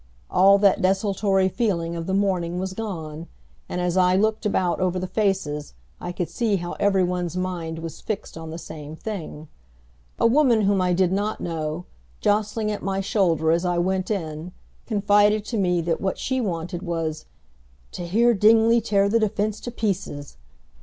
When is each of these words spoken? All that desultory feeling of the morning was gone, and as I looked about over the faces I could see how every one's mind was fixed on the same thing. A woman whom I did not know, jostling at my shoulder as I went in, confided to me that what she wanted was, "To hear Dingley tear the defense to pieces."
All 0.31 0.57
that 0.57 0.81
desultory 0.81 1.47
feeling 1.47 1.95
of 1.95 2.07
the 2.07 2.13
morning 2.15 2.57
was 2.57 2.73
gone, 2.73 3.27
and 3.69 3.79
as 3.79 3.95
I 3.97 4.15
looked 4.15 4.47
about 4.47 4.79
over 4.79 4.97
the 4.97 5.05
faces 5.05 5.75
I 5.99 6.11
could 6.11 6.27
see 6.27 6.55
how 6.55 6.71
every 6.79 7.03
one's 7.03 7.37
mind 7.37 7.77
was 7.77 8.01
fixed 8.01 8.35
on 8.35 8.49
the 8.49 8.57
same 8.57 8.95
thing. 8.95 9.47
A 10.19 10.25
woman 10.25 10.61
whom 10.61 10.81
I 10.81 10.93
did 10.93 11.11
not 11.11 11.39
know, 11.39 11.85
jostling 12.19 12.71
at 12.71 12.81
my 12.81 12.99
shoulder 12.99 13.51
as 13.51 13.63
I 13.63 13.77
went 13.77 14.09
in, 14.09 14.53
confided 14.87 15.45
to 15.45 15.57
me 15.59 15.81
that 15.81 16.01
what 16.01 16.17
she 16.17 16.41
wanted 16.41 16.81
was, 16.81 17.25
"To 17.91 18.07
hear 18.07 18.33
Dingley 18.33 18.81
tear 18.81 19.07
the 19.07 19.19
defense 19.19 19.59
to 19.59 19.71
pieces." 19.71 20.35